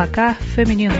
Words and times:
placar 0.00 0.40
feminino. 0.40 0.94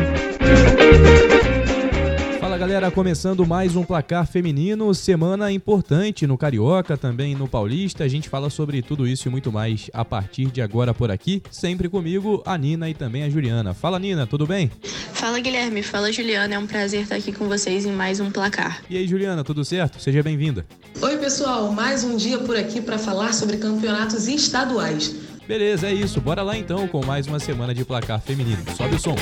Fala 2.38 2.58
galera, 2.58 2.90
começando 2.90 3.46
mais 3.46 3.74
um 3.74 3.82
placar 3.82 4.26
feminino, 4.26 4.94
semana 4.94 5.50
importante 5.50 6.26
no 6.26 6.36
Carioca, 6.36 6.98
também 6.98 7.34
no 7.34 7.48
Paulista. 7.48 8.04
A 8.04 8.08
gente 8.08 8.28
fala 8.28 8.50
sobre 8.50 8.82
tudo 8.82 9.06
isso 9.06 9.26
e 9.26 9.30
muito 9.30 9.50
mais 9.50 9.88
a 9.94 10.04
partir 10.04 10.50
de 10.50 10.60
agora 10.60 10.92
por 10.92 11.10
aqui. 11.10 11.42
Sempre 11.50 11.88
comigo, 11.88 12.42
a 12.44 12.58
Nina 12.58 12.90
e 12.90 12.94
também 12.94 13.22
a 13.22 13.30
Juliana. 13.30 13.72
Fala 13.72 13.98
Nina, 13.98 14.26
tudo 14.26 14.46
bem? 14.46 14.70
Fala 15.14 15.40
Guilherme, 15.40 15.82
fala 15.82 16.12
Juliana, 16.12 16.56
é 16.56 16.58
um 16.58 16.66
prazer 16.66 17.04
estar 17.04 17.16
aqui 17.16 17.32
com 17.32 17.48
vocês 17.48 17.86
em 17.86 17.92
mais 17.92 18.20
um 18.20 18.30
placar. 18.30 18.82
E 18.90 18.98
aí 18.98 19.08
Juliana, 19.08 19.42
tudo 19.42 19.64
certo? 19.64 19.98
Seja 19.98 20.22
bem-vinda. 20.22 20.66
Oi 21.00 21.16
pessoal, 21.16 21.72
mais 21.72 22.04
um 22.04 22.18
dia 22.18 22.38
por 22.38 22.54
aqui 22.54 22.82
para 22.82 22.98
falar 22.98 23.32
sobre 23.32 23.56
campeonatos 23.56 24.28
estaduais. 24.28 25.29
Beleza, 25.50 25.88
é 25.88 25.92
isso. 25.92 26.20
Bora 26.20 26.44
lá 26.44 26.56
então 26.56 26.86
com 26.86 27.04
mais 27.04 27.26
uma 27.26 27.40
semana 27.40 27.74
de 27.74 27.84
placar 27.84 28.20
feminino. 28.20 28.62
Sobe 28.76 28.94
o 28.94 28.98
som. 29.00 29.16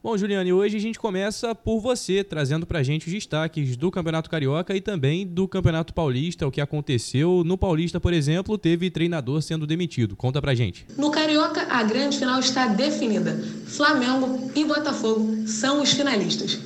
Bom, 0.00 0.16
Juliane, 0.16 0.52
hoje 0.52 0.76
a 0.76 0.80
gente 0.80 0.96
começa 0.96 1.56
por 1.56 1.80
você, 1.80 2.22
trazendo 2.22 2.64
pra 2.64 2.84
gente 2.84 3.08
os 3.08 3.12
destaques 3.12 3.76
do 3.76 3.90
Campeonato 3.90 4.30
Carioca 4.30 4.76
e 4.76 4.80
também 4.80 5.26
do 5.26 5.48
Campeonato 5.48 5.92
Paulista, 5.92 6.46
o 6.46 6.52
que 6.52 6.60
aconteceu. 6.60 7.42
No 7.44 7.58
Paulista, 7.58 7.98
por 7.98 8.12
exemplo, 8.12 8.56
teve 8.56 8.88
treinador 8.90 9.42
sendo 9.42 9.66
demitido. 9.66 10.14
Conta 10.14 10.40
pra 10.40 10.54
gente. 10.54 10.86
No 10.96 11.10
Carioca, 11.10 11.66
a 11.68 11.82
grande 11.82 12.16
final 12.16 12.38
está 12.38 12.68
definida. 12.68 13.36
Flamengo 13.66 14.52
e 14.54 14.64
Botafogo 14.64 15.48
são 15.48 15.82
os 15.82 15.90
finalistas. 15.90 16.60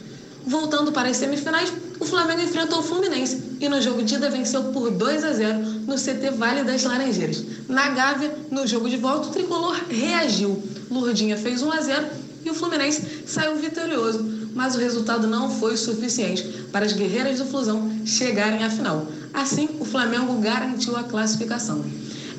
Voltando 0.48 0.90
para 0.90 1.10
as 1.10 1.18
semifinais, 1.18 1.70
o 2.00 2.06
Flamengo 2.06 2.40
enfrentou 2.40 2.78
o 2.78 2.82
Fluminense 2.82 3.38
e 3.60 3.68
no 3.68 3.82
jogo 3.82 4.02
de 4.02 4.14
ida 4.14 4.30
venceu 4.30 4.64
por 4.72 4.90
2 4.90 5.22
a 5.22 5.32
0 5.34 5.58
no 5.86 5.94
CT 5.94 6.30
Vale 6.38 6.64
das 6.64 6.84
Laranjeiras. 6.84 7.44
Na 7.68 7.90
Gávea, 7.90 8.34
no 8.50 8.66
jogo 8.66 8.88
de 8.88 8.96
volta, 8.96 9.28
o 9.28 9.30
tricolor 9.30 9.78
reagiu. 9.90 10.62
Lurdinha 10.90 11.36
fez 11.36 11.60
1 11.60 11.70
a 11.70 11.80
0 11.82 12.06
e 12.46 12.50
o 12.50 12.54
Fluminense 12.54 13.24
saiu 13.26 13.56
vitorioso, 13.56 14.24
mas 14.54 14.74
o 14.74 14.78
resultado 14.78 15.26
não 15.26 15.50
foi 15.50 15.76
suficiente 15.76 16.42
para 16.72 16.86
as 16.86 16.94
guerreiras 16.94 17.38
do 17.38 17.44
Flusão 17.44 18.00
chegarem 18.06 18.64
à 18.64 18.70
final. 18.70 19.06
Assim, 19.34 19.68
o 19.78 19.84
Flamengo 19.84 20.32
garantiu 20.40 20.96
a 20.96 21.04
classificação. 21.04 21.84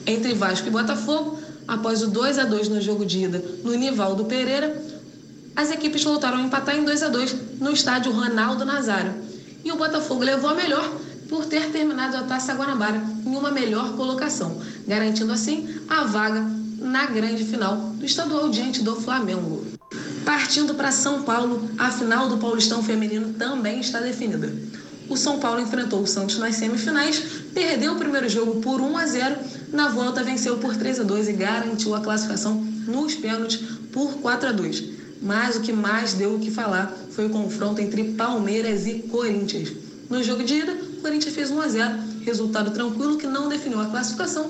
Entre 0.07 0.33
Vasco 0.33 0.67
e 0.67 0.71
Botafogo, 0.71 1.37
após 1.67 2.01
o 2.01 2.07
2 2.07 2.39
a 2.39 2.45
2 2.45 2.69
no 2.69 2.81
jogo 2.81 3.05
de 3.05 3.25
ida 3.25 3.45
no 3.63 3.75
Nivaldo 3.75 4.25
Pereira, 4.25 4.98
as 5.55 5.71
equipes 5.71 6.03
voltaram 6.03 6.37
a 6.37 6.41
empatar 6.41 6.75
em 6.75 6.83
2 6.83 7.03
a 7.03 7.09
2 7.09 7.35
no 7.59 7.71
estádio 7.71 8.11
Ronaldo 8.11 8.65
Nazário. 8.65 9.13
E 9.63 9.71
o 9.71 9.75
Botafogo 9.75 10.23
levou 10.23 10.49
a 10.49 10.55
melhor 10.55 10.89
por 11.27 11.45
ter 11.45 11.69
terminado 11.71 12.17
a 12.17 12.23
Taça 12.23 12.53
Guanabara 12.53 13.01
em 13.25 13.35
uma 13.35 13.51
melhor 13.51 13.95
colocação, 13.95 14.59
garantindo 14.87 15.31
assim 15.31 15.67
a 15.87 16.03
vaga 16.03 16.41
na 16.79 17.05
grande 17.05 17.43
final 17.43 17.75
do 17.75 18.05
estadual 18.05 18.49
diante 18.49 18.81
do 18.81 18.95
Flamengo. 18.95 19.65
Partindo 20.25 20.73
para 20.73 20.91
São 20.91 21.23
Paulo, 21.23 21.69
a 21.77 21.91
final 21.91 22.29
do 22.29 22.37
Paulistão 22.37 22.81
Feminino 22.83 23.33
também 23.33 23.79
está 23.79 23.99
definida. 23.99 24.51
O 25.09 25.17
São 25.17 25.39
Paulo 25.39 25.59
enfrentou 25.59 26.01
o 26.01 26.07
Santos 26.07 26.37
nas 26.37 26.55
semifinais, 26.55 27.19
perdeu 27.53 27.93
o 27.93 27.97
primeiro 27.97 28.29
jogo 28.29 28.61
por 28.61 28.79
1 28.79 28.97
a 28.97 29.05
0, 29.05 29.35
na 29.73 29.89
volta 29.89 30.23
venceu 30.23 30.57
por 30.57 30.75
3 30.75 30.99
a 30.99 31.03
2 31.03 31.29
e 31.29 31.33
garantiu 31.33 31.95
a 31.95 32.01
classificação 32.01 32.55
nos 32.87 33.15
pênaltis 33.15 33.57
por 33.91 34.19
4 34.19 34.49
a 34.49 34.51
2. 34.51 34.98
Mas 35.21 35.57
o 35.57 35.61
que 35.61 35.73
mais 35.73 36.13
deu 36.13 36.35
o 36.35 36.39
que 36.39 36.49
falar 36.49 36.95
foi 37.11 37.25
o 37.25 37.29
confronto 37.29 37.81
entre 37.81 38.13
Palmeiras 38.13 38.87
e 38.87 38.99
Corinthians. 38.99 39.73
No 40.09 40.23
jogo 40.23 40.43
de 40.43 40.55
ida, 40.55 40.73
o 40.73 41.01
Corinthians 41.01 41.35
fez 41.35 41.51
1 41.51 41.61
a 41.61 41.67
0, 41.67 41.99
resultado 42.21 42.71
tranquilo 42.71 43.17
que 43.17 43.27
não 43.27 43.49
definiu 43.49 43.79
a 43.79 43.85
classificação, 43.85 44.49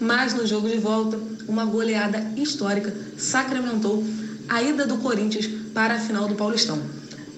mas 0.00 0.34
no 0.34 0.46
jogo 0.46 0.68
de 0.68 0.78
volta, 0.78 1.18
uma 1.48 1.64
goleada 1.64 2.32
histórica 2.36 2.94
sacramentou 3.16 4.04
a 4.48 4.62
ida 4.62 4.86
do 4.86 4.98
Corinthians 4.98 5.46
para 5.72 5.94
a 5.94 5.98
final 5.98 6.28
do 6.28 6.34
Paulistão. 6.34 6.80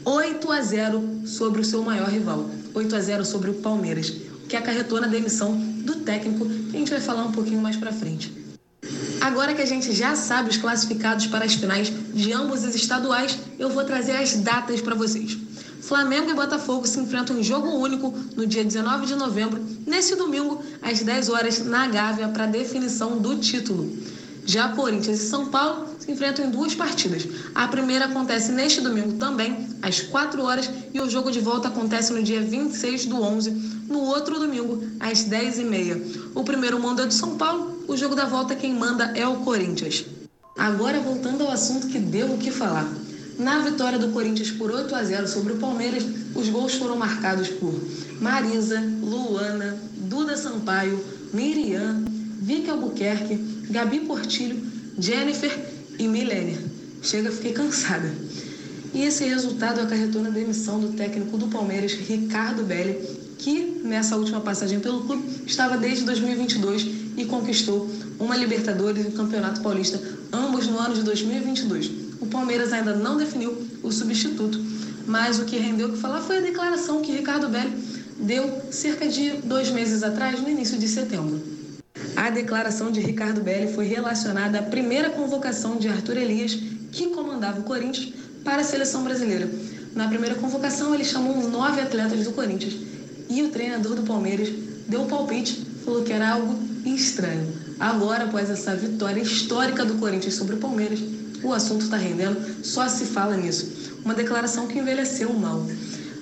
8 0.04 0.52
a 0.52 0.60
0 0.60 1.22
sobre 1.24 1.60
o 1.60 1.64
seu 1.64 1.82
maior 1.82 2.08
rival, 2.08 2.48
8 2.74 2.94
a 2.94 3.00
0 3.00 3.24
sobre 3.24 3.50
o 3.50 3.54
Palmeiras, 3.54 4.12
que 4.48 4.56
acarretou 4.56 5.00
na 5.00 5.08
demissão 5.08 5.56
do 5.56 5.96
técnico, 5.96 6.46
que 6.46 6.76
a 6.76 6.78
gente 6.78 6.90
vai 6.90 7.00
falar 7.00 7.24
um 7.24 7.32
pouquinho 7.32 7.60
mais 7.60 7.76
para 7.76 7.92
frente. 7.92 8.45
Agora 9.26 9.54
que 9.54 9.60
a 9.60 9.66
gente 9.66 9.90
já 9.90 10.14
sabe 10.14 10.50
os 10.50 10.56
classificados 10.56 11.26
para 11.26 11.44
as 11.44 11.54
finais 11.54 11.92
de 12.14 12.32
ambos 12.32 12.62
os 12.62 12.76
estaduais, 12.76 13.36
eu 13.58 13.68
vou 13.68 13.82
trazer 13.82 14.12
as 14.12 14.34
datas 14.36 14.80
para 14.80 14.94
vocês. 14.94 15.36
Flamengo 15.80 16.30
e 16.30 16.34
Botafogo 16.34 16.86
se 16.86 17.00
enfrentam 17.00 17.36
em 17.36 17.42
jogo 17.42 17.70
único 17.70 18.14
no 18.36 18.46
dia 18.46 18.62
19 18.62 19.04
de 19.04 19.16
novembro, 19.16 19.60
nesse 19.84 20.14
domingo, 20.14 20.62
às 20.80 21.00
10 21.00 21.28
horas, 21.28 21.58
na 21.58 21.88
Gávea, 21.88 22.28
para 22.28 22.46
definição 22.46 23.18
do 23.18 23.36
título. 23.38 23.96
Já 24.44 24.68
Corinthians 24.68 25.20
e 25.20 25.28
São 25.28 25.46
Paulo 25.46 25.88
se 25.98 26.08
enfrentam 26.08 26.46
em 26.46 26.50
duas 26.50 26.76
partidas. 26.76 27.26
A 27.52 27.66
primeira 27.66 28.04
acontece 28.04 28.52
neste 28.52 28.80
domingo 28.80 29.14
também, 29.14 29.66
às 29.82 30.00
4 30.02 30.40
horas, 30.40 30.70
e 30.94 31.00
o 31.00 31.10
jogo 31.10 31.32
de 31.32 31.40
volta 31.40 31.66
acontece 31.66 32.12
no 32.12 32.22
dia 32.22 32.40
26 32.40 33.06
do 33.06 33.20
11, 33.20 33.50
no 33.88 34.02
outro 34.02 34.38
domingo, 34.38 34.84
às 35.00 35.24
10h30. 35.24 36.30
O 36.32 36.44
primeiro 36.44 36.80
manda 36.80 37.02
é 37.02 37.06
do 37.06 37.12
São 37.12 37.36
Paulo, 37.36 37.75
o 37.88 37.96
jogo 37.96 38.14
da 38.14 38.24
volta 38.24 38.54
quem 38.54 38.74
manda 38.74 39.12
é 39.14 39.26
o 39.26 39.36
Corinthians. 39.36 40.04
Agora 40.58 41.00
voltando 41.00 41.44
ao 41.44 41.50
assunto 41.50 41.86
que 41.86 41.98
deu 41.98 42.32
o 42.32 42.38
que 42.38 42.50
falar. 42.50 42.90
Na 43.38 43.60
vitória 43.60 43.98
do 43.98 44.08
Corinthians 44.08 44.50
por 44.50 44.70
8 44.70 44.94
a 44.94 45.04
0 45.04 45.28
sobre 45.28 45.52
o 45.52 45.58
Palmeiras, 45.58 46.04
os 46.34 46.48
gols 46.48 46.74
foram 46.74 46.96
marcados 46.96 47.48
por 47.48 47.74
Marisa, 48.20 48.80
Luana, 48.80 49.76
Duda 49.96 50.36
Sampaio, 50.36 51.04
Miriam, 51.32 52.04
Vicky 52.40 52.70
Albuquerque, 52.70 53.36
Gabi 53.70 54.00
Portilho, 54.00 54.60
Jennifer 54.98 55.52
e 55.98 56.08
Milênia. 56.08 56.58
Chega, 57.02 57.30
fiquei 57.30 57.52
cansada. 57.52 58.12
E 58.94 59.02
esse 59.02 59.24
resultado 59.24 59.80
acarretou 59.80 60.22
na 60.22 60.30
demissão 60.30 60.80
do 60.80 60.88
técnico 60.96 61.36
do 61.36 61.48
Palmeiras, 61.48 61.92
Ricardo 61.92 62.64
Belli, 62.64 62.98
que 63.38 63.80
nessa 63.84 64.16
última 64.16 64.40
passagem 64.40 64.80
pelo 64.80 65.04
clube 65.04 65.22
estava 65.46 65.76
desde 65.76 66.04
2022 66.04 67.05
e 67.16 67.24
conquistou 67.24 67.90
uma 68.18 68.36
Libertadores 68.36 69.04
e 69.04 69.08
um 69.08 69.12
Campeonato 69.12 69.60
Paulista, 69.60 70.00
ambos 70.32 70.66
no 70.66 70.78
ano 70.78 70.94
de 70.94 71.02
2022. 71.02 71.90
O 72.20 72.26
Palmeiras 72.26 72.72
ainda 72.72 72.94
não 72.94 73.16
definiu 73.16 73.66
o 73.82 73.90
substituto, 73.90 74.58
mas 75.06 75.38
o 75.38 75.44
que 75.44 75.56
rendeu 75.56 75.88
o 75.88 75.92
que 75.92 75.98
falar 75.98 76.20
foi 76.20 76.38
a 76.38 76.40
declaração 76.40 77.00
que 77.00 77.12
Ricardo 77.12 77.48
Belli 77.48 77.72
deu 78.18 78.62
cerca 78.70 79.08
de 79.08 79.32
dois 79.42 79.70
meses 79.70 80.02
atrás, 80.02 80.40
no 80.40 80.48
início 80.48 80.78
de 80.78 80.88
setembro. 80.88 81.40
A 82.14 82.30
declaração 82.30 82.90
de 82.90 83.00
Ricardo 83.00 83.42
Belli 83.42 83.72
foi 83.72 83.86
relacionada 83.86 84.58
à 84.58 84.62
primeira 84.62 85.10
convocação 85.10 85.76
de 85.76 85.88
Arthur 85.88 86.16
Elias, 86.16 86.58
que 86.90 87.08
comandava 87.08 87.60
o 87.60 87.64
Corinthians, 87.64 88.12
para 88.42 88.62
a 88.62 88.64
seleção 88.64 89.02
brasileira. 89.02 89.50
Na 89.94 90.08
primeira 90.08 90.34
convocação, 90.34 90.94
ele 90.94 91.04
chamou 91.04 91.48
nove 91.48 91.80
atletas 91.80 92.24
do 92.24 92.32
Corinthians 92.32 92.74
e 93.28 93.42
o 93.42 93.48
treinador 93.48 93.96
do 93.96 94.02
Palmeiras 94.02 94.48
deu 94.88 95.02
um 95.02 95.06
palpite, 95.06 95.64
falou 95.84 96.02
que 96.02 96.12
era 96.12 96.30
algo 96.30 96.58
estranho. 96.84 97.52
Agora, 97.78 98.24
após 98.24 98.48
essa 98.50 98.74
vitória 98.74 99.20
histórica 99.20 99.84
do 99.84 99.94
Corinthians 99.94 100.34
sobre 100.34 100.54
o 100.54 100.58
Palmeiras, 100.58 101.00
o 101.42 101.52
assunto 101.52 101.82
está 101.82 101.96
rendendo, 101.96 102.64
só 102.64 102.88
se 102.88 103.04
fala 103.06 103.36
nisso. 103.36 103.94
Uma 104.04 104.14
declaração 104.14 104.66
que 104.66 104.78
envelheceu 104.78 105.32
mal. 105.32 105.66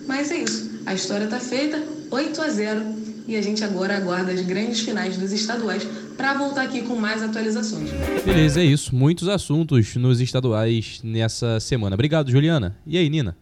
Mas 0.06 0.30
é 0.30 0.38
isso, 0.38 0.80
a 0.84 0.94
história 0.94 1.25
está 1.25 1.38
feita, 1.38 1.82
8 2.10 2.42
a 2.42 2.48
0 2.48 3.04
e 3.26 3.36
a 3.36 3.42
gente 3.42 3.64
agora 3.64 3.97
aguarda 3.97 4.32
as 4.32 4.41
grandes 4.42 4.81
finais 4.81 5.16
dos 5.16 5.32
estaduais 5.32 5.86
para 6.16 6.34
voltar 6.34 6.62
aqui 6.62 6.82
com 6.82 6.94
mais 6.94 7.22
atualizações. 7.22 7.91
Beleza, 8.25 8.60
é 8.60 8.64
isso. 8.64 8.94
Muitos 8.94 9.28
assuntos 9.28 9.96
nos 9.96 10.20
estaduais 10.20 11.00
nessa 11.02 11.58
semana. 11.58 11.94
Obrigado, 11.94 12.31
Juliana. 12.31 12.76
E 12.86 12.98
aí, 12.98 13.08
Nina? 13.08 13.36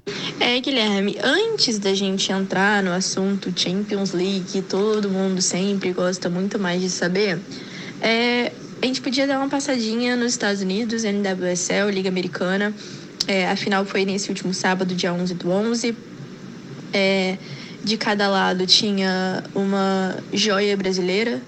É, 0.45 0.59
Guilherme, 0.59 1.17
antes 1.23 1.79
da 1.79 1.95
gente 1.95 2.33
entrar 2.33 2.83
no 2.83 2.91
assunto 2.91 3.53
Champions 3.55 4.11
League, 4.11 4.45
que 4.51 4.61
todo 4.61 5.09
mundo 5.09 5.41
sempre 5.41 5.93
gosta 5.93 6.29
muito 6.29 6.59
mais 6.59 6.83
de 6.83 6.91
saber, 6.91 7.39
é, 8.01 8.51
a 8.83 8.87
gente 8.87 9.01
podia 9.01 9.25
dar 9.25 9.39
uma 9.39 9.49
passadinha 9.49 10.17
nos 10.17 10.33
Estados 10.33 10.61
Unidos, 10.61 11.05
NWSL, 11.05 11.89
Liga 11.93 12.09
Americana. 12.09 12.75
É, 13.29 13.49
a 13.49 13.55
final 13.55 13.85
foi 13.85 14.05
nesse 14.05 14.31
último 14.31 14.53
sábado, 14.53 14.97
dia 14.97 15.15
11 15.15 15.33
do 15.35 15.49
11. 15.49 15.97
É, 16.93 17.39
de 17.85 17.97
cada 17.97 18.29
lado 18.29 18.67
tinha 18.67 19.45
uma 19.55 20.17
joia 20.33 20.77
brasileira, 20.77 21.41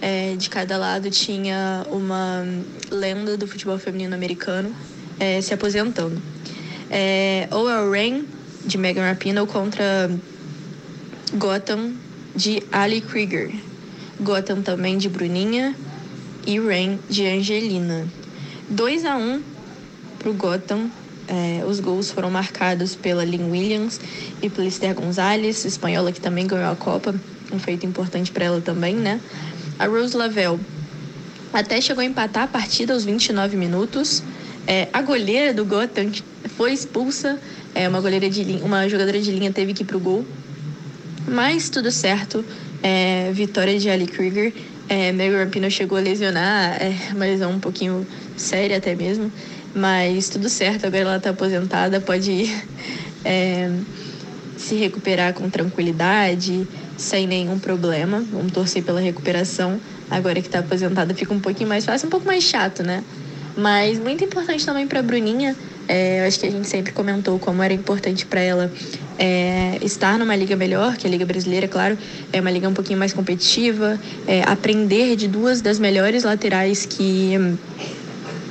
é, 0.00 0.36
de 0.36 0.48
cada 0.48 0.78
lado 0.78 1.10
tinha 1.10 1.84
uma 1.90 2.46
lenda 2.92 3.36
do 3.36 3.48
futebol 3.48 3.76
feminino 3.76 4.14
americano 4.14 4.72
é, 5.18 5.40
se 5.40 5.52
aposentando. 5.52 6.22
É, 6.88 7.48
ou 7.50 7.68
é 7.68 7.90
Rain, 7.90 8.24
de 8.66 8.76
Megan 8.76 9.08
Rapinoe, 9.08 9.46
contra 9.46 10.10
Gotham, 11.34 11.94
de 12.34 12.62
Ali 12.72 13.00
Krieger. 13.00 13.54
Gotham 14.20 14.62
também 14.62 14.98
de 14.98 15.08
Bruninha 15.08 15.74
e 16.46 16.58
Rain, 16.58 16.98
de 17.08 17.26
Angelina. 17.26 18.06
2 18.68 19.04
a 19.04 19.16
1 19.16 19.20
um 19.20 19.42
pro 20.18 20.32
Gotham 20.34 20.90
é, 21.28 21.64
os 21.66 21.80
gols 21.80 22.10
foram 22.10 22.30
marcados 22.30 22.94
pela 22.94 23.24
Lynn 23.24 23.50
Williams 23.50 24.00
e 24.40 24.48
pela 24.48 24.68
Esther 24.68 24.94
Gonzalez, 24.94 25.64
espanhola 25.64 26.12
que 26.12 26.20
também 26.20 26.46
ganhou 26.46 26.70
a 26.70 26.76
Copa, 26.76 27.14
um 27.52 27.58
feito 27.58 27.84
importante 27.84 28.30
para 28.30 28.44
ela 28.44 28.60
também, 28.60 28.94
né? 28.94 29.20
A 29.78 29.86
Rose 29.86 30.16
Lavelle 30.16 30.60
até 31.52 31.80
chegou 31.80 32.02
a 32.02 32.04
empatar 32.04 32.44
a 32.44 32.46
partida 32.46 32.92
aos 32.92 33.04
29 33.04 33.56
minutos, 33.56 34.22
É, 34.68 34.88
a 34.92 35.00
goleira 35.00 35.54
do 35.54 35.64
Gotham 35.64 36.10
foi 36.48 36.72
expulsa, 36.72 37.38
é, 37.74 37.88
uma, 37.88 38.00
goleira 38.00 38.28
de 38.28 38.42
linha, 38.44 38.64
uma 38.64 38.88
jogadora 38.88 39.20
de 39.20 39.30
linha 39.30 39.52
teve 39.52 39.72
que 39.72 39.82
ir 39.82 39.86
pro 39.86 39.98
gol. 39.98 40.24
Mas 41.26 41.68
tudo 41.68 41.90
certo, 41.90 42.44
é, 42.82 43.30
vitória 43.32 43.78
de 43.78 43.90
Ali 43.90 44.06
Krieger. 44.06 44.52
É, 44.88 45.10
Megan 45.10 45.68
chegou 45.68 45.98
a 45.98 46.00
lesionar, 46.00 46.80
é, 46.80 46.94
uma 47.12 47.24
lesão 47.24 47.50
um 47.50 47.58
pouquinho 47.58 48.06
séria 48.36 48.76
até 48.76 48.94
mesmo. 48.94 49.32
Mas 49.74 50.28
tudo 50.28 50.48
certo, 50.48 50.86
agora 50.86 51.02
ela 51.02 51.16
está 51.16 51.30
aposentada, 51.30 52.00
pode 52.00 52.50
é, 53.24 53.70
se 54.56 54.76
recuperar 54.76 55.34
com 55.34 55.50
tranquilidade, 55.50 56.66
sem 56.96 57.26
nenhum 57.26 57.58
problema. 57.58 58.24
Vamos 58.32 58.52
torcer 58.52 58.82
pela 58.82 59.00
recuperação. 59.00 59.80
Agora 60.10 60.40
que 60.40 60.46
está 60.46 60.60
aposentada 60.60 61.14
fica 61.14 61.34
um 61.34 61.40
pouquinho 61.40 61.68
mais 61.68 61.84
fácil, 61.84 62.06
um 62.06 62.10
pouco 62.10 62.26
mais 62.26 62.44
chato, 62.44 62.82
né? 62.82 63.02
Mas 63.56 63.98
muito 63.98 64.22
importante 64.22 64.64
também 64.64 64.86
para 64.86 65.02
Bruninha. 65.02 65.56
É, 65.88 66.20
eu 66.20 66.26
acho 66.26 66.40
que 66.40 66.46
a 66.46 66.50
gente 66.50 66.68
sempre 66.68 66.92
comentou 66.92 67.38
como 67.38 67.62
era 67.62 67.72
importante 67.72 68.26
para 68.26 68.40
ela 68.40 68.72
é, 69.18 69.78
estar 69.82 70.18
numa 70.18 70.34
liga 70.34 70.56
melhor, 70.56 70.96
que 70.96 71.06
a 71.06 71.10
Liga 71.10 71.24
Brasileira, 71.24 71.68
claro, 71.68 71.96
é 72.32 72.40
uma 72.40 72.50
liga 72.50 72.68
um 72.68 72.74
pouquinho 72.74 72.98
mais 72.98 73.12
competitiva, 73.12 73.98
é, 74.26 74.42
aprender 74.42 75.16
de 75.16 75.28
duas 75.28 75.60
das 75.60 75.78
melhores 75.78 76.24
laterais 76.24 76.84
que 76.84 77.34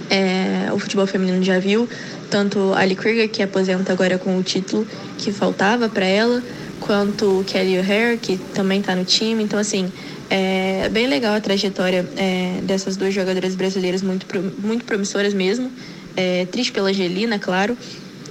é, 0.09 0.71
o 0.71 0.79
futebol 0.79 1.05
feminino 1.05 1.43
já 1.43 1.59
viu, 1.59 1.87
tanto 2.29 2.73
Ali 2.73 2.95
Krieger, 2.95 3.29
que 3.29 3.43
aposenta 3.43 3.91
agora 3.91 4.17
com 4.17 4.37
o 4.37 4.43
título 4.43 4.87
que 5.17 5.31
faltava 5.31 5.89
para 5.89 6.05
ela, 6.05 6.41
quanto 6.79 7.43
Kelly 7.47 7.79
O'Hare, 7.79 8.17
que 8.17 8.37
também 8.53 8.79
está 8.79 8.95
no 8.95 9.05
time. 9.05 9.43
Então, 9.43 9.59
assim, 9.59 9.91
é 10.29 10.89
bem 10.89 11.07
legal 11.07 11.35
a 11.35 11.41
trajetória 11.41 12.05
é, 12.17 12.59
dessas 12.63 12.97
duas 12.97 13.13
jogadoras 13.13 13.55
brasileiras, 13.55 14.01
muito, 14.01 14.25
muito 14.59 14.85
promissoras 14.85 15.33
mesmo. 15.33 15.71
É, 16.17 16.45
triste 16.45 16.71
pela 16.71 16.89
Angelina, 16.89 17.37
claro, 17.37 17.77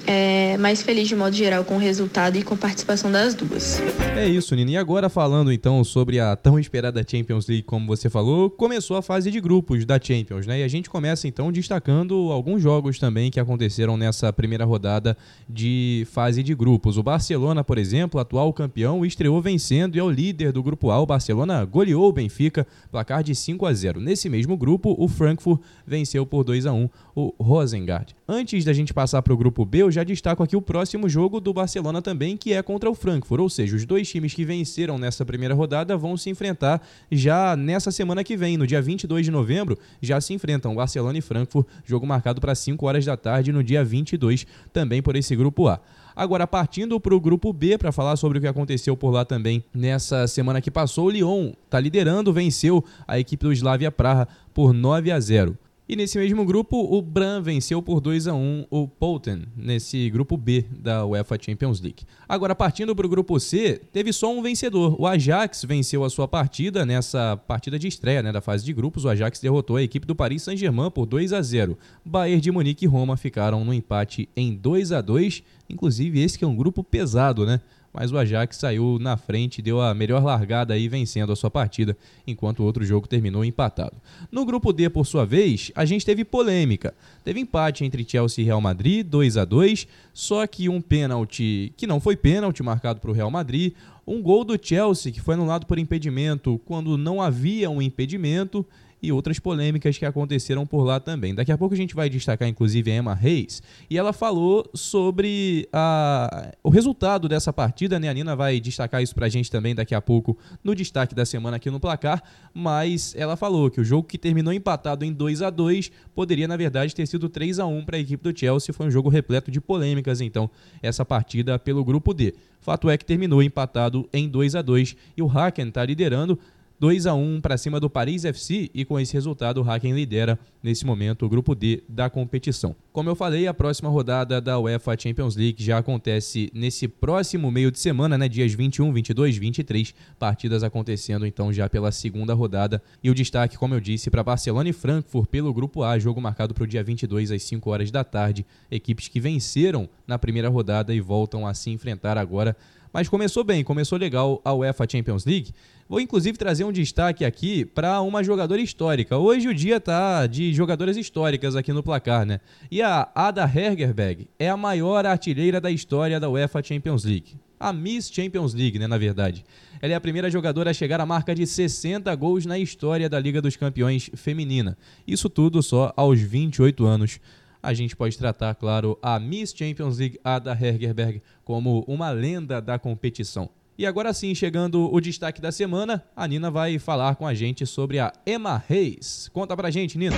é, 0.06 0.56
mais 0.58 0.82
feliz 0.82 1.08
de 1.08 1.16
modo 1.16 1.34
geral 1.34 1.64
com 1.64 1.76
o 1.76 1.78
resultado 1.78 2.36
e 2.36 2.42
com 2.42 2.54
a 2.54 2.56
participação 2.56 3.10
das 3.10 3.34
duas. 3.34 3.80
É 4.16 4.28
isso, 4.28 4.54
Nina. 4.54 4.72
E 4.72 4.76
agora 4.76 5.08
falando 5.08 5.52
então 5.52 5.82
sobre 5.84 6.20
a 6.20 6.36
tão 6.36 6.58
esperada 6.58 7.04
Champions 7.06 7.46
League, 7.46 7.62
como 7.62 7.86
você 7.86 8.10
falou, 8.10 8.50
começou 8.50 8.96
a 8.96 9.02
fase 9.02 9.30
de 9.30 9.40
grupos 9.40 9.84
da 9.84 10.00
Champions, 10.00 10.46
né? 10.46 10.60
E 10.60 10.62
a 10.62 10.68
gente 10.68 10.90
começa 10.90 11.26
então 11.26 11.50
destacando 11.50 12.30
alguns 12.30 12.62
jogos 12.62 12.98
também 12.98 13.30
que 13.30 13.40
aconteceram 13.40 13.96
nessa 13.96 14.32
primeira 14.32 14.64
rodada 14.64 15.16
de 15.48 16.06
fase 16.10 16.42
de 16.42 16.54
grupos. 16.54 16.96
O 16.96 17.02
Barcelona, 17.02 17.64
por 17.64 17.78
exemplo, 17.78 18.20
atual 18.20 18.52
campeão, 18.52 19.04
estreou 19.04 19.40
vencendo 19.40 19.96
e 19.96 19.98
é 19.98 20.02
o 20.02 20.10
líder 20.10 20.52
do 20.52 20.62
grupo 20.62 20.90
A. 20.90 21.00
O 21.00 21.06
Barcelona 21.06 21.64
goleou 21.64 22.08
o 22.08 22.12
Benfica, 22.12 22.66
placar 22.90 23.22
de 23.22 23.34
5 23.34 23.66
a 23.66 23.72
0. 23.72 24.00
Nesse 24.00 24.28
mesmo 24.28 24.56
grupo, 24.56 24.94
o 24.98 25.08
Frankfurt 25.08 25.60
venceu 25.86 26.26
por 26.26 26.44
2 26.44 26.66
a 26.66 26.72
1 26.72 26.88
o 27.14 27.34
Rosengard. 27.38 28.14
Antes 28.28 28.64
da 28.64 28.72
gente 28.72 28.92
passar 28.92 29.22
para 29.22 29.32
o 29.32 29.36
grupo 29.36 29.64
B, 29.64 29.82
eu 29.82 29.90
já 29.94 30.04
destaco 30.04 30.42
aqui 30.42 30.56
o 30.56 30.60
próximo 30.60 31.08
jogo 31.08 31.40
do 31.40 31.52
Barcelona 31.52 32.02
também, 32.02 32.36
que 32.36 32.52
é 32.52 32.62
contra 32.62 32.90
o 32.90 32.94
Frankfurt. 32.94 33.40
Ou 33.40 33.48
seja, 33.48 33.76
os 33.76 33.86
dois 33.86 34.08
times 34.08 34.34
que 34.34 34.44
venceram 34.44 34.98
nessa 34.98 35.24
primeira 35.24 35.54
rodada 35.54 35.96
vão 35.96 36.16
se 36.16 36.28
enfrentar 36.28 36.82
já 37.10 37.56
nessa 37.56 37.90
semana 37.90 38.24
que 38.24 38.36
vem, 38.36 38.56
no 38.56 38.66
dia 38.66 38.82
22 38.82 39.24
de 39.24 39.30
novembro, 39.30 39.78
já 40.02 40.20
se 40.20 40.34
enfrentam 40.34 40.74
Barcelona 40.74 41.16
e 41.16 41.22
Frankfurt, 41.22 41.66
jogo 41.84 42.06
marcado 42.06 42.40
para 42.40 42.54
5 42.54 42.84
horas 42.84 43.04
da 43.04 43.16
tarde 43.16 43.52
no 43.52 43.62
dia 43.62 43.84
22, 43.84 44.46
também 44.72 45.00
por 45.00 45.16
esse 45.16 45.34
grupo 45.36 45.68
A. 45.68 45.80
Agora, 46.16 46.46
partindo 46.46 47.00
para 47.00 47.14
o 47.14 47.20
grupo 47.20 47.52
B, 47.52 47.76
para 47.76 47.90
falar 47.90 48.16
sobre 48.16 48.38
o 48.38 48.40
que 48.40 48.46
aconteceu 48.46 48.96
por 48.96 49.10
lá 49.10 49.24
também 49.24 49.64
nessa 49.74 50.28
semana 50.28 50.60
que 50.60 50.70
passou, 50.70 51.06
o 51.06 51.10
Lyon 51.10 51.52
está 51.64 51.80
liderando, 51.80 52.32
venceu 52.32 52.84
a 53.06 53.18
equipe 53.18 53.44
do 53.44 53.52
Slavia 53.52 53.90
Praha 53.90 54.28
por 54.52 54.72
9 54.72 55.10
a 55.10 55.18
0. 55.18 55.58
E 55.86 55.94
nesse 55.94 56.16
mesmo 56.16 56.46
grupo, 56.46 56.78
o 56.78 57.02
Bran 57.02 57.42
venceu 57.42 57.82
por 57.82 58.00
2 58.00 58.26
a 58.26 58.34
1 58.34 58.66
o 58.70 58.88
Polten, 58.88 59.42
nesse 59.54 60.08
grupo 60.08 60.34
B 60.34 60.64
da 60.70 61.04
UEFA 61.04 61.36
Champions 61.38 61.78
League. 61.78 62.04
Agora, 62.26 62.54
partindo 62.54 62.96
para 62.96 63.04
o 63.04 63.08
grupo 63.08 63.38
C, 63.38 63.82
teve 63.92 64.10
só 64.10 64.32
um 64.32 64.40
vencedor. 64.40 64.96
O 64.98 65.06
Ajax 65.06 65.62
venceu 65.64 66.02
a 66.02 66.08
sua 66.08 66.26
partida 66.26 66.86
nessa 66.86 67.36
partida 67.36 67.78
de 67.78 67.86
estreia 67.86 68.22
né, 68.22 68.32
da 68.32 68.40
fase 68.40 68.64
de 68.64 68.72
grupos. 68.72 69.04
O 69.04 69.10
Ajax 69.10 69.40
derrotou 69.40 69.76
a 69.76 69.82
equipe 69.82 70.06
do 70.06 70.16
Paris 70.16 70.42
Saint-Germain 70.42 70.90
por 70.90 71.04
2 71.04 71.34
a 71.34 71.42
0 71.42 71.76
Bayern 72.02 72.40
de 72.40 72.50
Munique 72.50 72.86
e 72.86 72.88
Roma 72.88 73.14
ficaram 73.18 73.62
no 73.62 73.74
empate 73.74 74.26
em 74.34 74.54
2 74.54 74.90
a 74.90 75.02
2 75.02 75.42
Inclusive, 75.68 76.20
esse 76.20 76.38
que 76.38 76.44
é 76.44 76.48
um 76.48 76.54
grupo 76.54 76.84
pesado, 76.84 77.46
né? 77.46 77.60
Mas 77.94 78.10
o 78.10 78.18
Ajax 78.18 78.56
saiu 78.56 78.98
na 79.00 79.16
frente, 79.16 79.62
deu 79.62 79.80
a 79.80 79.94
melhor 79.94 80.24
largada 80.24 80.74
aí 80.74 80.88
vencendo 80.88 81.32
a 81.32 81.36
sua 81.36 81.48
partida, 81.48 81.96
enquanto 82.26 82.58
o 82.58 82.64
outro 82.64 82.84
jogo 82.84 83.06
terminou 83.06 83.44
empatado. 83.44 83.96
No 84.32 84.44
grupo 84.44 84.72
D, 84.72 84.90
por 84.90 85.06
sua 85.06 85.24
vez, 85.24 85.70
a 85.76 85.84
gente 85.84 86.04
teve 86.04 86.24
polêmica. 86.24 86.92
Teve 87.22 87.38
empate 87.38 87.84
entre 87.84 88.04
Chelsea 88.06 88.42
e 88.42 88.44
Real 88.44 88.60
Madrid, 88.60 89.06
2 89.06 89.36
a 89.36 89.44
2, 89.44 89.86
só 90.12 90.44
que 90.44 90.68
um 90.68 90.80
pênalti 90.80 91.72
que 91.76 91.86
não 91.86 92.00
foi 92.00 92.16
pênalti 92.16 92.64
marcado 92.64 92.98
para 93.00 93.10
o 93.10 93.14
Real 93.14 93.30
Madrid, 93.30 93.74
um 94.04 94.20
gol 94.20 94.44
do 94.44 94.58
Chelsea 94.60 95.12
que 95.12 95.20
foi 95.20 95.34
anulado 95.34 95.64
por 95.64 95.78
impedimento 95.78 96.60
quando 96.64 96.98
não 96.98 97.22
havia 97.22 97.70
um 97.70 97.80
impedimento 97.80 98.66
e 99.04 99.12
outras 99.12 99.38
polêmicas 99.38 99.98
que 99.98 100.04
aconteceram 100.04 100.66
por 100.66 100.82
lá 100.82 100.98
também. 100.98 101.34
Daqui 101.34 101.52
a 101.52 101.58
pouco 101.58 101.74
a 101.74 101.76
gente 101.76 101.94
vai 101.94 102.08
destacar, 102.08 102.48
inclusive, 102.48 102.90
a 102.90 102.96
Emma 102.96 103.14
Reis, 103.14 103.62
e 103.90 103.98
ela 103.98 104.12
falou 104.12 104.68
sobre 104.74 105.68
a, 105.72 106.52
o 106.62 106.70
resultado 106.70 107.28
dessa 107.28 107.52
partida, 107.52 107.98
né? 107.98 108.08
A 108.08 108.14
Nina 108.14 108.34
vai 108.34 108.58
destacar 108.60 109.02
isso 109.02 109.14
pra 109.14 109.28
gente 109.28 109.50
também 109.50 109.74
daqui 109.74 109.94
a 109.94 110.00
pouco 110.00 110.36
no 110.62 110.74
destaque 110.74 111.14
da 111.14 111.26
semana 111.26 111.56
aqui 111.56 111.70
no 111.70 111.78
placar, 111.78 112.22
mas 112.52 113.14
ela 113.16 113.36
falou 113.36 113.70
que 113.70 113.80
o 113.80 113.84
jogo 113.84 114.08
que 114.08 114.16
terminou 114.16 114.52
empatado 114.52 115.04
em 115.04 115.12
2 115.12 115.42
a 115.42 115.50
2 115.50 115.90
poderia, 116.14 116.48
na 116.48 116.56
verdade, 116.56 116.94
ter 116.94 117.06
sido 117.06 117.28
3 117.28 117.58
a 117.58 117.66
1 117.66 117.84
para 117.84 117.96
a 117.96 118.00
equipe 118.00 118.22
do 118.22 118.38
Chelsea. 118.38 118.74
Foi 118.74 118.86
um 118.86 118.90
jogo 118.90 119.08
repleto 119.08 119.50
de 119.50 119.60
polêmicas, 119.60 120.20
então, 120.20 120.50
essa 120.82 121.04
partida 121.04 121.58
pelo 121.58 121.84
grupo 121.84 122.14
D. 122.14 122.34
Fato 122.64 122.88
é 122.88 122.96
que 122.96 123.04
terminou 123.04 123.42
empatado 123.42 124.08
em 124.10 124.26
2 124.26 124.54
a 124.54 124.62
2 124.62 124.96
e 125.14 125.22
o 125.22 125.28
Haken 125.28 125.68
está 125.68 125.84
liderando 125.84 126.38
2 126.78 127.06
a 127.06 127.14
1 127.14 127.40
para 127.40 127.56
cima 127.56 127.78
do 127.78 127.88
Paris 127.88 128.24
FC 128.24 128.70
e 128.74 128.84
com 128.84 128.98
esse 128.98 129.12
resultado 129.12 129.62
o 129.62 129.70
Hacken 129.70 129.94
lidera 129.94 130.38
nesse 130.62 130.84
momento 130.84 131.24
o 131.24 131.28
grupo 131.28 131.54
D 131.54 131.82
da 131.88 132.10
competição. 132.10 132.74
Como 132.92 133.08
eu 133.08 133.14
falei, 133.14 133.46
a 133.46 133.54
próxima 133.54 133.88
rodada 133.88 134.40
da 134.40 134.58
UEFA 134.58 134.96
Champions 134.98 135.36
League 135.36 135.62
já 135.62 135.78
acontece 135.78 136.50
nesse 136.52 136.88
próximo 136.88 137.50
meio 137.50 137.70
de 137.70 137.78
semana, 137.78 138.18
né, 138.18 138.28
dias 138.28 138.52
21, 138.52 138.92
22, 138.92 139.36
23, 139.36 139.94
partidas 140.18 140.62
acontecendo 140.62 141.26
então 141.26 141.52
já 141.52 141.68
pela 141.68 141.92
segunda 141.92 142.34
rodada. 142.34 142.82
E 143.02 143.10
o 143.10 143.14
destaque, 143.14 143.56
como 143.56 143.74
eu 143.74 143.80
disse, 143.80 144.10
para 144.10 144.24
Barcelona 144.24 144.68
e 144.68 144.72
Frankfurt 144.72 145.28
pelo 145.28 145.54
grupo 145.54 145.84
A, 145.84 145.98
jogo 145.98 146.20
marcado 146.20 146.54
para 146.54 146.64
o 146.64 146.66
dia 146.66 146.82
22 146.82 147.30
às 147.30 147.42
5 147.44 147.70
horas 147.70 147.90
da 147.90 148.02
tarde, 148.02 148.44
equipes 148.70 149.06
que 149.06 149.20
venceram 149.20 149.88
na 150.06 150.18
primeira 150.18 150.48
rodada 150.48 150.94
e 150.94 151.00
voltam 151.00 151.46
a 151.46 151.54
se 151.54 151.70
enfrentar 151.70 152.18
agora 152.18 152.56
mas 152.94 153.08
começou 153.08 153.42
bem, 153.42 153.64
começou 153.64 153.98
legal 153.98 154.40
a 154.44 154.54
UEFA 154.54 154.86
Champions 154.88 155.24
League. 155.24 155.52
Vou 155.86 156.00
inclusive 156.00 156.38
trazer 156.38 156.64
um 156.64 156.72
destaque 156.72 157.26
aqui 157.26 157.62
para 157.62 158.00
uma 158.00 158.24
jogadora 158.24 158.60
histórica. 158.60 159.18
Hoje 159.18 159.48
o 159.48 159.54
dia 159.54 159.78
tá 159.78 160.26
de 160.26 160.54
jogadoras 160.54 160.96
históricas 160.96 161.54
aqui 161.54 161.74
no 161.74 161.82
placar, 161.82 162.24
né? 162.24 162.40
E 162.70 162.80
a 162.80 163.06
Ada 163.14 163.42
Hergerberg 163.44 164.26
é 164.38 164.48
a 164.48 164.56
maior 164.56 165.04
artilheira 165.04 165.60
da 165.60 165.70
história 165.70 166.18
da 166.18 166.30
UEFA 166.30 166.62
Champions 166.62 167.04
League. 167.04 167.36
A 167.60 167.70
Miss 167.70 168.10
Champions 168.10 168.54
League, 168.54 168.78
né, 168.78 168.86
na 168.86 168.96
verdade. 168.96 169.44
Ela 169.80 169.92
é 169.92 169.96
a 169.96 170.00
primeira 170.00 170.30
jogadora 170.30 170.70
a 170.70 170.74
chegar 170.74 171.02
à 171.02 171.06
marca 171.06 171.34
de 171.34 171.46
60 171.46 172.14
gols 172.14 172.46
na 172.46 172.58
história 172.58 173.06
da 173.06 173.20
Liga 173.20 173.42
dos 173.42 173.54
Campeões 173.54 174.10
feminina. 174.14 174.78
Isso 175.06 175.28
tudo 175.28 175.62
só 175.62 175.92
aos 175.94 176.18
28 176.18 176.86
anos 176.86 177.20
a 177.62 177.72
gente 177.72 177.94
pode 177.94 178.16
tratar, 178.18 178.54
claro, 178.54 178.98
a 179.02 179.18
Miss 179.18 179.54
Champions 179.54 179.98
League 179.98 180.18
Ada 180.22 180.52
Hergerberg 180.52 181.22
como 181.44 181.84
uma 181.86 182.10
lenda 182.10 182.60
da 182.60 182.78
competição. 182.78 183.50
E 183.76 183.84
agora 183.84 184.12
sim, 184.12 184.34
chegando 184.34 184.92
o 184.92 185.00
destaque 185.00 185.40
da 185.40 185.50
semana, 185.50 186.04
a 186.14 186.28
Nina 186.28 186.48
vai 186.50 186.78
falar 186.78 187.16
com 187.16 187.26
a 187.26 187.34
gente 187.34 187.66
sobre 187.66 187.98
a 187.98 188.12
Emma 188.24 188.62
Reis. 188.68 189.28
Conta 189.32 189.56
pra 189.56 189.70
gente, 189.70 189.98
Nina. 189.98 190.16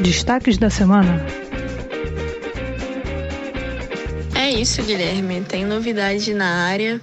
Destaques 0.00 0.58
da 0.58 0.70
semana. 0.70 1.26
É 4.36 4.50
isso, 4.50 4.82
Guilherme. 4.84 5.40
Tem 5.40 5.64
novidade 5.64 6.32
na 6.32 6.64
área. 6.66 7.00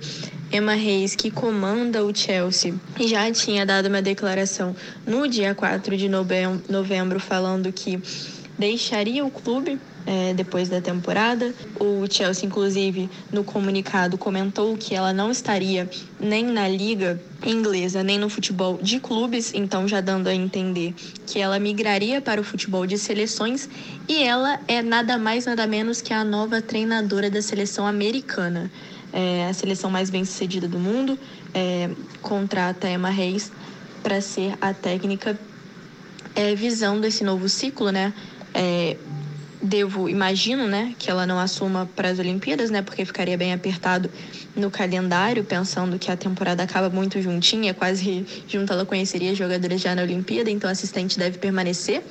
Emma 0.52 0.74
Reis, 0.74 1.16
que 1.16 1.30
comanda 1.30 2.04
o 2.04 2.16
Chelsea, 2.16 2.74
já 3.00 3.32
tinha 3.32 3.66
dado 3.66 3.88
uma 3.88 4.02
declaração 4.02 4.76
no 5.06 5.28
dia 5.28 5.54
4 5.54 5.96
de 5.96 6.10
novembro 6.10 7.20
falando 7.20 7.72
que 7.72 8.02
deixaria 8.60 9.26
o 9.26 9.32
clube 9.32 9.80
é, 10.06 10.34
depois 10.34 10.70
da 10.70 10.82
temporada. 10.82 11.54
O 11.80 12.06
Chelsea, 12.08 12.46
inclusive, 12.46 13.10
no 13.32 13.44
comunicado 13.44 14.18
comentou 14.18 14.78
que 14.78 14.94
ela 14.94 15.14
não 15.14 15.32
estaria 15.32 15.90
nem 16.20 16.46
na 16.46 16.68
liga 16.68 17.20
inglesa, 17.44 18.04
nem 18.04 18.20
no 18.20 18.30
futebol 18.30 18.78
de 18.82 19.00
clubes, 19.00 19.54
então 19.56 19.88
já 19.88 20.02
dando 20.02 20.28
a 20.28 20.36
entender 20.36 20.94
que 21.26 21.40
ela 21.40 21.58
migraria 21.58 22.22
para 22.22 22.42
o 22.42 22.44
futebol 22.44 22.86
de 22.86 22.98
seleções 22.98 23.70
e 24.08 24.22
ela 24.22 24.60
é 24.68 24.82
nada 24.82 25.18
mais 25.18 25.46
nada 25.46 25.66
menos 25.66 26.02
que 26.02 26.14
a 26.14 26.24
nova 26.24 26.62
treinadora 26.62 27.30
da 27.30 27.42
seleção 27.42 27.88
americana 27.88 28.70
é, 29.12 29.48
a 29.48 29.54
seleção 29.54 29.90
mais 29.90 30.10
bem 30.10 30.24
sucedida 30.24 30.68
do 30.68 30.80
mundo, 30.80 31.18
é, 31.54 31.90
contrata 32.22 32.90
Emma 32.90 33.10
Reis 33.10 33.52
para 34.04 34.22
ser 34.22 34.56
a 34.62 34.74
técnica 34.74 35.38
é, 36.36 36.56
visando 36.56 37.06
esse 37.06 37.24
novo 37.24 37.50
ciclo, 37.50 37.92
né? 37.92 38.14
É, 38.54 38.98
devo, 39.62 40.08
imagino, 40.08 40.68
né, 40.68 40.96
que 40.98 41.10
ela 41.10 41.26
não 41.26 41.38
assuma 41.38 41.90
para 41.96 42.10
as 42.10 42.20
Olimpíadas, 42.20 42.70
né, 42.70 42.82
porque 42.82 43.04
ficaria 43.06 43.38
bem 43.38 43.54
apertado 43.54 44.10
no 44.56 44.72
calendário, 44.72 45.44
pensando 45.44 46.00
que 46.00 46.10
a 46.10 46.18
temporada 46.18 46.64
acaba 46.64 46.90
muito 46.90 47.22
juntinha, 47.22 47.74
quase 47.74 48.26
junto 48.48 48.72
ela 48.72 48.86
conheceria 48.86 49.36
jogadoras 49.36 49.82
já 49.82 49.94
na 49.94 50.02
Olimpíada, 50.02 50.50
então 50.50 50.70
a 50.70 50.74
assistente 50.74 51.20
deve 51.20 51.38
permanecer, 51.38 52.02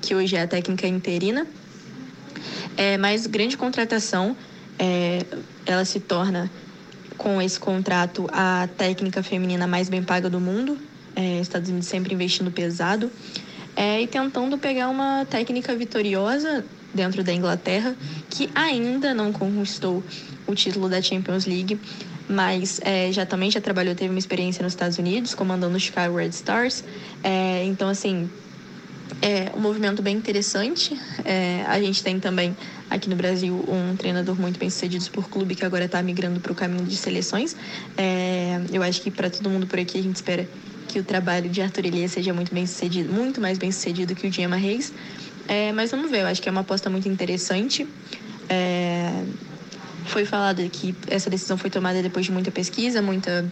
que 0.00 0.14
hoje 0.14 0.36
é 0.36 0.42
a 0.42 0.46
técnica 0.46 0.86
interina. 0.86 1.46
É, 2.76 2.96
mas 2.98 3.26
grande 3.26 3.56
contratação, 3.56 4.36
é, 4.78 5.24
ela 5.66 5.84
se 5.84 6.00
torna 6.00 6.50
com 7.16 7.40
esse 7.40 7.58
contrato 7.58 8.28
a 8.32 8.68
técnica 8.76 9.22
feminina 9.22 9.66
mais 9.66 9.88
bem 9.88 10.02
paga 10.02 10.28
do 10.28 10.40
mundo, 10.40 10.76
é, 11.14 11.40
Estados 11.40 11.68
Unidos 11.68 11.88
sempre 11.88 12.12
investindo 12.12 12.50
pesado. 12.50 13.10
É, 13.76 14.00
e 14.00 14.06
tentando 14.06 14.56
pegar 14.56 14.88
uma 14.88 15.26
técnica 15.28 15.74
vitoriosa 15.74 16.64
dentro 16.92 17.24
da 17.24 17.32
Inglaterra, 17.32 17.96
que 18.30 18.48
ainda 18.54 19.12
não 19.12 19.32
conquistou 19.32 20.02
o 20.46 20.54
título 20.54 20.88
da 20.88 21.02
Champions 21.02 21.44
League, 21.44 21.78
mas 22.28 22.80
é, 22.84 23.10
já 23.12 23.26
também 23.26 23.50
já 23.50 23.60
trabalhou, 23.60 23.94
teve 23.94 24.10
uma 24.10 24.18
experiência 24.18 24.62
nos 24.62 24.72
Estados 24.72 24.98
Unidos, 24.98 25.34
comandando 25.34 25.76
o 25.76 25.80
Chicago 25.80 26.16
Red 26.16 26.28
Stars. 26.28 26.84
É, 27.22 27.64
então, 27.64 27.88
assim, 27.88 28.30
é 29.20 29.50
um 29.56 29.60
movimento 29.60 30.02
bem 30.02 30.16
interessante. 30.16 30.98
É, 31.24 31.64
a 31.66 31.78
gente 31.80 32.02
tem 32.02 32.18
também 32.18 32.56
aqui 32.88 33.08
no 33.08 33.16
Brasil 33.16 33.64
um 33.68 33.96
treinador 33.96 34.40
muito 34.40 34.58
bem 34.58 34.70
sucedido 34.70 35.10
por 35.10 35.28
clube 35.28 35.54
que 35.54 35.64
agora 35.64 35.84
está 35.84 36.02
migrando 36.02 36.40
para 36.40 36.52
o 36.52 36.54
caminho 36.54 36.84
de 36.84 36.96
seleções. 36.96 37.56
É, 37.96 38.60
eu 38.72 38.82
acho 38.82 39.02
que 39.02 39.10
para 39.10 39.28
todo 39.28 39.50
mundo 39.50 39.66
por 39.66 39.78
aqui 39.78 39.98
a 39.98 40.02
gente 40.02 40.16
espera 40.16 40.48
que 40.94 41.00
o 41.00 41.02
trabalho 41.02 41.50
de 41.50 41.60
Arthur 41.60 41.86
Elias 41.86 42.12
seja 42.12 42.32
muito 42.32 42.54
bem 42.54 42.64
sucedido, 42.68 43.12
muito 43.12 43.40
mais 43.40 43.58
bem 43.58 43.72
sucedido 43.72 44.14
que 44.14 44.28
o 44.28 44.30
de 44.30 44.40
Emma 44.42 44.54
Reis. 44.54 44.92
É, 45.48 45.72
mas 45.72 45.90
vamos 45.90 46.08
ver, 46.08 46.20
eu 46.20 46.28
acho 46.28 46.40
que 46.40 46.48
é 46.48 46.52
uma 46.52 46.60
aposta 46.60 46.88
muito 46.88 47.08
interessante. 47.08 47.84
É, 48.48 49.24
foi 50.04 50.24
falado 50.24 50.62
que 50.70 50.94
essa 51.08 51.28
decisão 51.28 51.56
foi 51.58 51.68
tomada 51.68 52.00
depois 52.00 52.26
de 52.26 52.30
muita 52.30 52.52
pesquisa, 52.52 53.02
muita, 53.02 53.44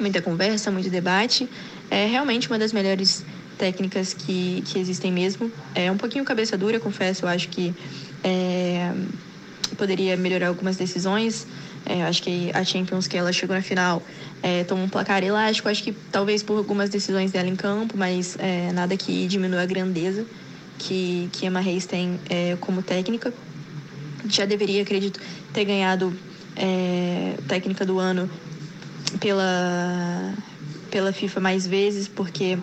muita 0.00 0.22
conversa, 0.22 0.70
muito 0.70 0.88
debate. 0.88 1.46
É 1.90 2.06
realmente 2.06 2.48
uma 2.48 2.58
das 2.58 2.72
melhores 2.72 3.22
técnicas 3.58 4.14
que, 4.14 4.64
que 4.64 4.78
existem 4.78 5.12
mesmo. 5.12 5.52
É 5.74 5.92
um 5.92 5.98
pouquinho 5.98 6.24
cabeça 6.24 6.56
dura, 6.56 6.80
confesso. 6.80 7.26
Eu 7.26 7.28
acho 7.28 7.50
que 7.50 7.74
é, 8.24 8.90
poderia 9.76 10.16
melhorar 10.16 10.48
algumas 10.48 10.78
decisões. 10.78 11.46
É, 11.84 12.02
acho 12.04 12.22
que 12.22 12.50
a 12.54 12.64
Champions, 12.64 13.06
que 13.06 13.16
ela 13.16 13.32
chegou 13.32 13.56
na 13.56 13.62
final, 13.62 14.02
é, 14.42 14.64
tomou 14.64 14.84
um 14.84 14.88
placar 14.88 15.22
elástico. 15.22 15.68
Acho 15.68 15.82
que 15.82 15.92
talvez 16.10 16.42
por 16.42 16.56
algumas 16.56 16.90
decisões 16.90 17.32
dela 17.32 17.48
em 17.48 17.56
campo, 17.56 17.96
mas 17.96 18.36
é, 18.38 18.72
nada 18.72 18.96
que 18.96 19.26
diminua 19.26 19.62
a 19.62 19.66
grandeza 19.66 20.24
que, 20.78 21.28
que 21.32 21.46
Emma 21.46 21.60
Reis 21.60 21.86
tem 21.86 22.18
é, 22.28 22.56
como 22.60 22.82
técnica. 22.82 23.32
Já 24.28 24.44
deveria, 24.44 24.82
acredito, 24.82 25.20
ter 25.52 25.64
ganhado 25.64 26.16
é, 26.56 27.34
técnica 27.48 27.84
do 27.84 27.98
ano 27.98 28.30
pela, 29.18 30.34
pela 30.90 31.12
FIFA 31.12 31.40
mais 31.40 31.66
vezes, 31.66 32.08
porque 32.08 32.58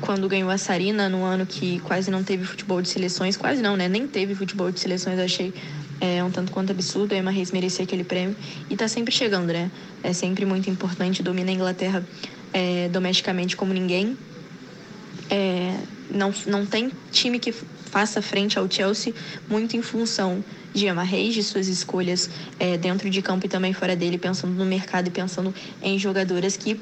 quando 0.00 0.28
ganhou 0.28 0.50
a 0.50 0.58
Sarina, 0.58 1.08
no 1.08 1.24
ano 1.24 1.46
que 1.46 1.80
quase 1.80 2.10
não 2.10 2.22
teve 2.22 2.44
futebol 2.44 2.80
de 2.82 2.88
seleções, 2.88 3.36
quase 3.36 3.62
não, 3.62 3.76
né? 3.76 3.88
Nem 3.88 4.06
teve 4.06 4.34
futebol 4.34 4.70
de 4.70 4.78
seleções, 4.78 5.18
achei 5.18 5.54
é, 6.00 6.22
um 6.22 6.30
tanto 6.30 6.52
quanto 6.52 6.72
absurdo. 6.72 7.14
A 7.14 7.18
Emma 7.18 7.30
Reis 7.30 7.52
merecia 7.52 7.84
aquele 7.84 8.04
prêmio 8.04 8.36
e 8.68 8.76
tá 8.76 8.88
sempre 8.88 9.12
chegando, 9.12 9.52
né? 9.52 9.70
É 10.02 10.12
sempre 10.12 10.44
muito 10.44 10.68
importante, 10.70 11.22
domina 11.22 11.50
a 11.50 11.54
Inglaterra 11.54 12.06
é, 12.52 12.88
domesticamente 12.88 13.56
como 13.56 13.72
ninguém. 13.72 14.16
É, 15.28 15.76
não, 16.10 16.32
não 16.46 16.64
tem 16.64 16.90
time 17.10 17.38
que 17.38 17.52
faça 17.52 18.20
frente 18.22 18.58
ao 18.58 18.70
Chelsea 18.70 19.12
muito 19.48 19.76
em 19.76 19.82
função 19.82 20.44
de 20.72 20.86
Emma 20.86 21.02
Reis, 21.02 21.34
de 21.34 21.42
suas 21.42 21.68
escolhas 21.68 22.28
é, 22.58 22.76
dentro 22.76 23.08
de 23.08 23.22
campo 23.22 23.46
e 23.46 23.48
também 23.48 23.72
fora 23.72 23.96
dele, 23.96 24.18
pensando 24.18 24.52
no 24.52 24.64
mercado 24.66 25.08
e 25.08 25.10
pensando 25.10 25.54
em 25.82 25.98
jogadoras 25.98 26.56
que 26.56 26.78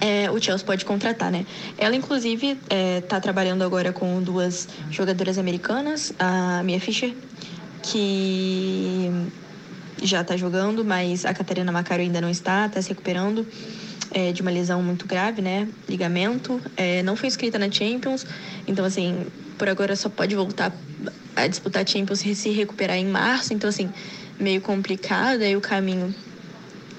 é, 0.00 0.30
o 0.30 0.40
Chelsea 0.42 0.66
pode 0.66 0.84
contratar, 0.84 1.30
né? 1.30 1.46
Ela, 1.78 1.94
inclusive, 1.94 2.52
está 2.52 2.74
é, 2.74 3.00
tá 3.00 3.20
trabalhando 3.20 3.62
agora 3.62 3.92
com 3.92 4.20
duas 4.22 4.68
jogadoras 4.90 5.38
americanas, 5.38 6.12
a 6.18 6.62
Mia 6.64 6.80
Fischer, 6.80 7.14
que 7.84 9.10
já 10.02 10.22
está 10.22 10.36
jogando, 10.36 10.84
mas 10.84 11.24
a 11.24 11.34
Catarina 11.34 11.70
Macaro 11.70 12.02
ainda 12.02 12.20
não 12.20 12.30
está, 12.30 12.66
está 12.66 12.80
se 12.80 12.88
recuperando 12.88 13.46
é, 14.10 14.32
de 14.32 14.42
uma 14.42 14.50
lesão 14.50 14.82
muito 14.82 15.06
grave, 15.06 15.42
né? 15.42 15.68
Ligamento. 15.88 16.60
É, 16.76 17.02
não 17.02 17.16
foi 17.16 17.28
inscrita 17.28 17.58
na 17.58 17.70
Champions, 17.70 18.26
então, 18.66 18.84
assim, 18.84 19.26
por 19.58 19.68
agora 19.68 19.94
só 19.96 20.08
pode 20.08 20.34
voltar 20.34 20.72
a 21.36 21.46
disputar 21.46 21.86
Champions 21.86 22.24
e 22.24 22.34
se 22.34 22.50
recuperar 22.50 22.96
em 22.96 23.06
março. 23.06 23.52
Então, 23.52 23.68
assim, 23.68 23.90
meio 24.38 24.60
complicado 24.60 25.42
aí 25.42 25.56
o 25.56 25.60
caminho 25.60 26.14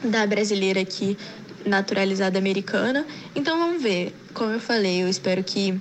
da 0.04 0.26
brasileira 0.28 0.82
aqui 0.82 1.18
naturalizada 1.66 2.38
americana. 2.38 3.06
Então, 3.36 3.58
vamos 3.58 3.82
ver. 3.82 4.16
Como 4.34 4.52
eu 4.52 4.60
falei, 4.60 5.02
eu 5.02 5.10
espero 5.10 5.44
que 5.44 5.80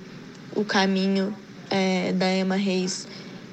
o 0.55 0.65
caminho 0.65 1.35
é, 1.71 2.13
da 2.13 2.33
Emma 2.33 2.57
Reis 2.57 3.07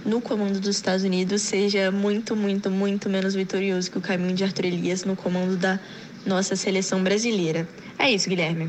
no 0.05 0.21
comando 0.21 0.59
dos 0.59 0.75
Estados 0.75 1.03
Unidos 1.03 1.41
seja 1.41 1.91
muito, 1.91 2.35
muito, 2.35 2.69
muito 2.69 3.09
menos 3.09 3.35
vitorioso 3.35 3.89
que 3.91 3.97
o 3.97 4.01
caminho 4.01 4.33
de 4.33 4.43
Arthur 4.43 4.65
Elias 4.65 5.03
no 5.03 5.15
comando 5.15 5.55
da 5.55 5.79
nossa 6.25 6.55
seleção 6.55 7.03
brasileira. 7.03 7.67
É 7.97 8.09
isso, 8.09 8.29
Guilherme. 8.29 8.67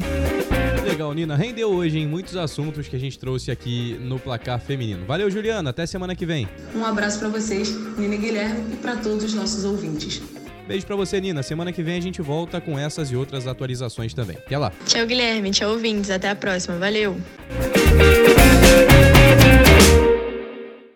Legal, 0.84 1.12
Nina. 1.14 1.36
Rendeu 1.36 1.70
hoje 1.70 1.98
em 1.98 2.06
muitos 2.06 2.36
assuntos 2.36 2.88
que 2.88 2.96
a 2.96 2.98
gente 2.98 3.18
trouxe 3.18 3.50
aqui 3.50 3.96
no 4.00 4.18
placar 4.18 4.60
feminino. 4.60 5.06
Valeu, 5.06 5.30
Juliana. 5.30 5.70
Até 5.70 5.86
semana 5.86 6.14
que 6.14 6.26
vem. 6.26 6.48
Um 6.74 6.84
abraço 6.84 7.18
para 7.18 7.28
vocês, 7.28 7.70
Nina 7.96 8.14
e 8.14 8.18
Guilherme, 8.18 8.74
e 8.74 8.76
para 8.76 8.96
todos 8.96 9.24
os 9.24 9.34
nossos 9.34 9.64
ouvintes. 9.64 10.20
Beijo 10.66 10.86
para 10.86 10.96
você, 10.96 11.20
Nina. 11.20 11.42
Semana 11.42 11.72
que 11.72 11.82
vem 11.82 11.98
a 11.98 12.00
gente 12.00 12.20
volta 12.22 12.60
com 12.60 12.78
essas 12.78 13.10
e 13.10 13.16
outras 13.16 13.46
atualizações 13.46 14.12
também. 14.14 14.36
Até 14.36 14.58
lá. 14.58 14.72
Tchau, 14.86 15.06
Guilherme. 15.06 15.50
Tchau, 15.50 15.70
ouvintes. 15.70 16.10
Até 16.10 16.30
a 16.30 16.36
próxima. 16.36 16.76
Valeu. 16.78 17.16